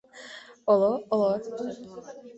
—Оло-оло! 0.71 1.31